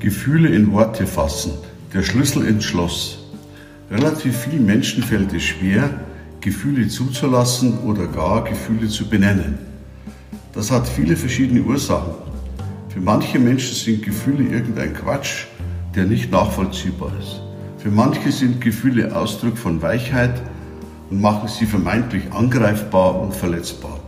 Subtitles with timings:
[0.00, 1.52] Gefühle in Worte fassen,
[1.92, 3.18] der Schlüssel ins Schloss.
[3.90, 5.90] Relativ vielen Menschen fällt es schwer,
[6.40, 9.58] Gefühle zuzulassen oder gar Gefühle zu benennen.
[10.54, 12.14] Das hat viele verschiedene Ursachen.
[12.88, 15.44] Für manche Menschen sind Gefühle irgendein Quatsch,
[15.94, 17.42] der nicht nachvollziehbar ist.
[17.76, 20.40] Für manche sind Gefühle Ausdruck von Weichheit
[21.10, 24.00] und machen sie vermeintlich angreifbar und verletzbar.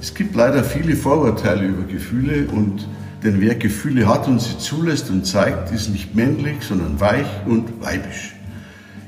[0.00, 2.88] Es gibt leider viele Vorurteile über Gefühle und
[3.22, 7.82] denn wer Gefühle hat und sie zulässt und zeigt, ist nicht männlich, sondern weich und
[7.82, 8.34] weibisch.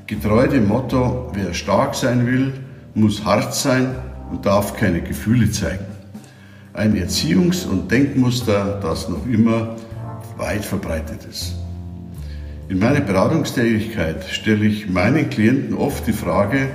[0.06, 2.52] Getreu dem Motto, wer stark sein will,
[2.94, 3.94] muss hart sein
[4.30, 5.86] und darf keine Gefühle zeigen.
[6.74, 9.76] Ein Erziehungs- und Denkmuster, das noch immer
[10.36, 11.54] weit verbreitet ist.
[12.68, 16.68] In meiner Beratungstätigkeit stelle ich meinen Klienten oft die Frage,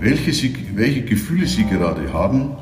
[0.00, 2.56] welche, sie, welche Gefühle sie gerade haben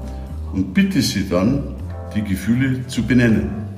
[0.53, 1.77] und bitte sie dann,
[2.14, 3.70] die Gefühle zu benennen.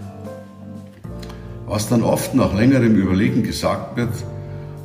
[1.73, 4.13] Was dann oft nach längerem Überlegen gesagt wird,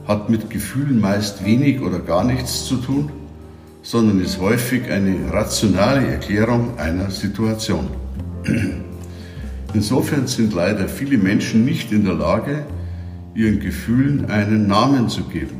[0.07, 3.11] hat mit Gefühlen meist wenig oder gar nichts zu tun,
[3.83, 7.89] sondern ist häufig eine rationale Erklärung einer Situation.
[9.73, 12.63] Insofern sind leider viele Menschen nicht in der Lage,
[13.35, 15.59] ihren Gefühlen einen Namen zu geben.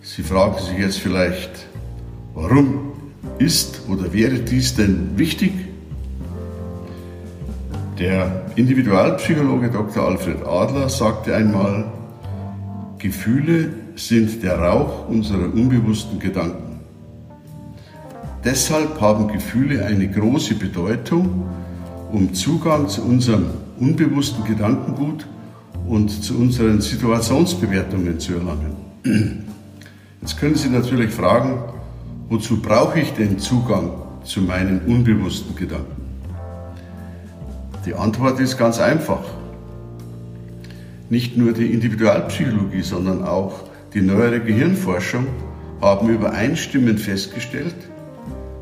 [0.00, 1.66] Sie fragen sich jetzt vielleicht,
[2.32, 2.92] warum
[3.38, 5.52] ist oder wäre dies denn wichtig?
[8.02, 10.08] Der Individualpsychologe Dr.
[10.08, 11.84] Alfred Adler sagte einmal,
[12.98, 16.80] Gefühle sind der Rauch unserer unbewussten Gedanken.
[18.44, 21.44] Deshalb haben Gefühle eine große Bedeutung,
[22.10, 23.44] um Zugang zu unserem
[23.78, 25.24] unbewussten Gedankengut
[25.86, 29.44] und zu unseren Situationsbewertungen zu erlangen.
[30.20, 31.56] Jetzt können Sie natürlich fragen,
[32.28, 33.92] wozu brauche ich den Zugang
[34.24, 36.01] zu meinen unbewussten Gedanken?
[37.84, 39.24] Die Antwort ist ganz einfach.
[41.10, 45.26] Nicht nur die Individualpsychologie, sondern auch die neuere Gehirnforschung
[45.80, 47.74] haben übereinstimmend festgestellt,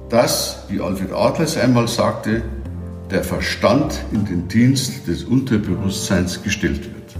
[0.08, 2.42] dass, wie Alfred Adlers einmal sagte,
[3.10, 7.16] der Verstand in den Dienst des Unterbewusstseins gestellt wird.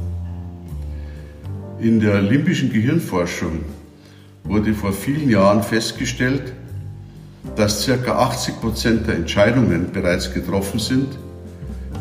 [1.80, 3.60] In der limbischen Gehirnforschung
[4.44, 6.52] wurde vor vielen Jahren festgestellt,
[7.56, 8.12] dass ca.
[8.12, 11.08] 80 Prozent der Entscheidungen bereits getroffen sind,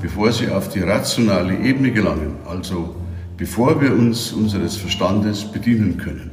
[0.01, 2.95] bevor sie auf die rationale Ebene gelangen, also
[3.37, 6.31] bevor wir uns unseres Verstandes bedienen können.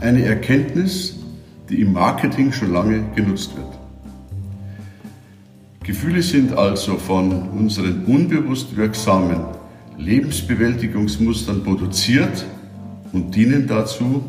[0.00, 1.16] Eine Erkenntnis,
[1.68, 3.66] die im Marketing schon lange genutzt wird.
[5.82, 9.44] Gefühle sind also von unseren unbewusst wirksamen
[9.98, 12.44] Lebensbewältigungsmustern produziert
[13.12, 14.24] und dienen dazu,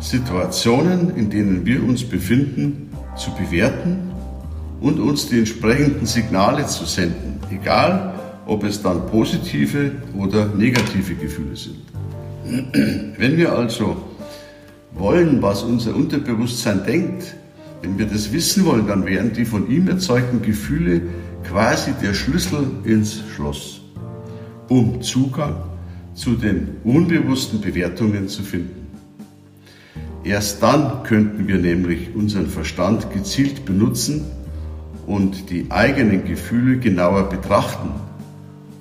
[0.00, 4.07] Situationen, in denen wir uns befinden, zu bewerten
[4.80, 8.14] und uns die entsprechenden Signale zu senden, egal
[8.46, 11.76] ob es dann positive oder negative Gefühle sind.
[13.18, 13.96] Wenn wir also
[14.94, 17.34] wollen, was unser Unterbewusstsein denkt,
[17.82, 21.02] wenn wir das wissen wollen, dann wären die von ihm erzeugten Gefühle
[21.44, 23.82] quasi der Schlüssel ins Schloss,
[24.68, 25.56] um Zugang
[26.14, 28.86] zu den unbewussten Bewertungen zu finden.
[30.24, 34.24] Erst dann könnten wir nämlich unseren Verstand gezielt benutzen
[35.08, 37.88] und die eigenen Gefühle genauer betrachten,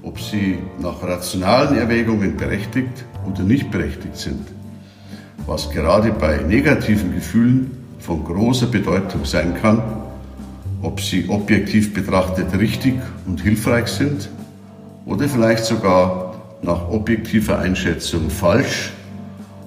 [0.03, 4.45] ob sie nach rationalen Erwägungen berechtigt oder nicht berechtigt sind,
[5.45, 9.81] was gerade bei negativen Gefühlen von großer Bedeutung sein kann,
[10.81, 12.95] ob sie objektiv betrachtet richtig
[13.25, 14.29] und hilfreich sind
[15.05, 18.91] oder vielleicht sogar nach objektiver Einschätzung falsch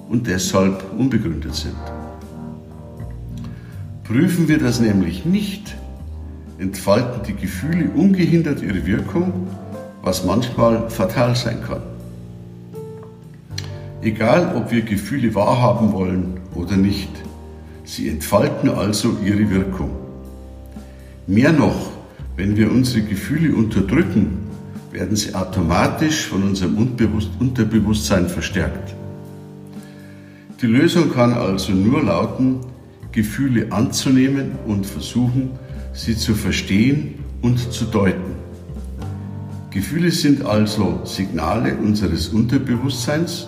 [0.09, 1.75] und deshalb unbegründet sind.
[4.03, 5.75] Prüfen wir das nämlich nicht,
[6.61, 9.47] entfalten die Gefühle ungehindert ihre Wirkung,
[10.03, 11.81] was manchmal fatal sein kann.
[14.03, 17.09] Egal, ob wir Gefühle wahrhaben wollen oder nicht,
[17.83, 19.89] sie entfalten also ihre Wirkung.
[21.25, 21.91] Mehr noch,
[22.35, 24.37] wenn wir unsere Gefühle unterdrücken,
[24.91, 28.95] werden sie automatisch von unserem Unterbewusstsein verstärkt.
[30.61, 32.59] Die Lösung kann also nur lauten,
[33.11, 35.51] Gefühle anzunehmen und versuchen,
[35.93, 38.35] sie zu verstehen und zu deuten.
[39.71, 43.47] Gefühle sind also Signale unseres Unterbewusstseins,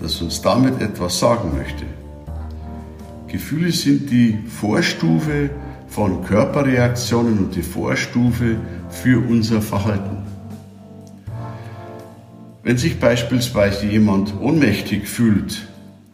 [0.00, 1.84] das uns damit etwas sagen möchte.
[3.28, 5.50] Gefühle sind die Vorstufe
[5.88, 8.56] von Körperreaktionen und die Vorstufe
[8.90, 10.18] für unser Verhalten.
[12.62, 15.68] Wenn sich beispielsweise jemand ohnmächtig fühlt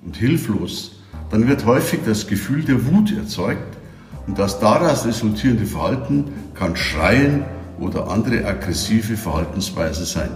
[0.04, 1.00] und hilflos,
[1.30, 3.78] dann wird häufig das Gefühl der Wut erzeugt
[4.26, 7.44] und das daraus resultierende Verhalten kann Schreien
[7.78, 10.30] oder andere aggressive Verhaltensweise sein.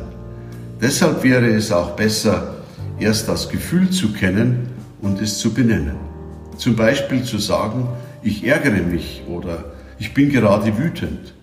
[0.80, 2.56] Deshalb wäre es auch besser,
[2.98, 4.68] erst das Gefühl zu kennen
[5.00, 5.96] und es zu benennen.
[6.56, 7.88] Zum Beispiel zu sagen,
[8.22, 9.64] ich ärgere mich oder
[9.98, 11.34] ich bin gerade wütend,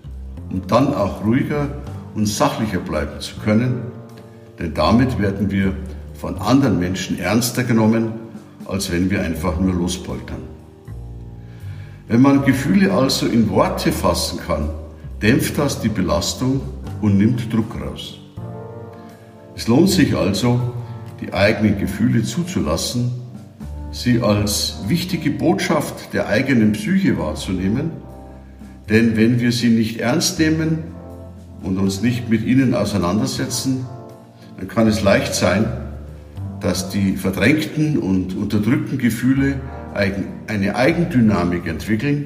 [0.52, 1.68] um dann auch ruhiger
[2.16, 3.82] und sachlicher bleiben zu können,
[4.60, 5.74] denn damit werden wir
[6.20, 8.14] von anderen Menschen ernster genommen,
[8.66, 10.53] als wenn wir einfach nur lospoltern.
[12.08, 14.70] Wenn man Gefühle also in Worte fassen kann,
[15.22, 16.62] dämpft das die Belastung
[17.02, 18.20] und nimmt Druck raus.
[19.56, 20.60] Es lohnt sich also,
[21.22, 23.12] die eigenen Gefühle zuzulassen,
[23.92, 27.92] sie als wichtige Botschaft der eigenen Psyche wahrzunehmen,
[28.90, 30.80] denn wenn wir sie nicht ernst nehmen
[31.62, 33.86] und uns nicht mit ihnen auseinandersetzen,
[34.58, 35.66] dann kann es leicht sein,
[36.60, 39.62] dass die verdrängten und unterdrückten Gefühle
[39.94, 42.26] eine Eigendynamik entwickeln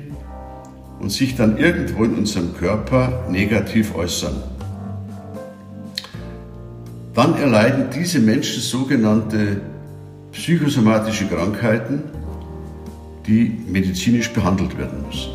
[1.00, 4.36] und sich dann irgendwo in unserem Körper negativ äußern.
[7.14, 9.62] Dann erleiden diese Menschen sogenannte
[10.32, 12.04] psychosomatische Krankheiten,
[13.26, 15.32] die medizinisch behandelt werden müssen.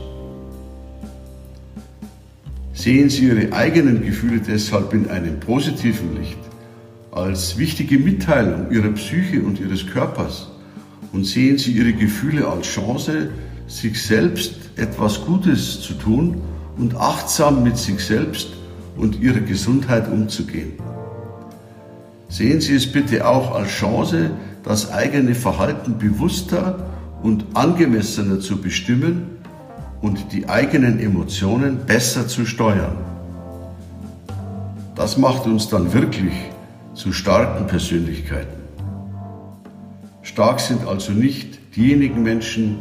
[2.73, 6.39] Sehen Sie Ihre eigenen Gefühle deshalb in einem positiven Licht,
[7.11, 10.52] als wichtige Mitteilung Ihrer Psyche und Ihres Körpers
[11.13, 13.31] und sehen Sie Ihre Gefühle als Chance,
[13.67, 16.41] sich selbst etwas Gutes zu tun
[16.77, 18.49] und achtsam mit sich selbst
[18.97, 20.73] und ihrer Gesundheit umzugehen.
[22.29, 24.31] Sehen Sie es bitte auch als Chance,
[24.63, 26.87] das eigene Verhalten bewusster
[27.23, 29.39] und angemessener zu bestimmen
[30.01, 32.97] und die eigenen Emotionen besser zu steuern.
[34.95, 36.35] Das macht uns dann wirklich
[36.95, 38.62] zu starken Persönlichkeiten.
[40.33, 42.79] Stark sind also nicht diejenigen Menschen,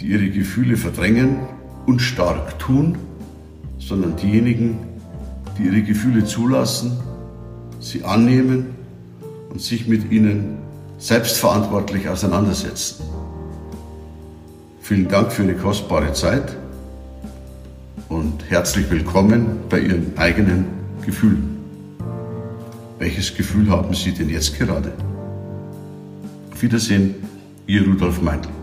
[0.00, 1.38] die ihre Gefühle verdrängen
[1.86, 2.98] und stark tun,
[3.78, 4.78] sondern diejenigen,
[5.56, 6.98] die ihre Gefühle zulassen,
[7.78, 8.74] sie annehmen
[9.50, 10.58] und sich mit ihnen
[10.98, 13.04] selbstverantwortlich auseinandersetzen.
[14.82, 16.56] Vielen Dank für Ihre kostbare Zeit
[18.08, 20.64] und herzlich willkommen bei Ihren eigenen
[21.06, 21.58] Gefühlen.
[22.98, 24.92] Welches Gefühl haben Sie denn jetzt gerade?
[26.62, 27.14] Wiedersehen,
[27.66, 28.59] Ihr Rudolf Meindl.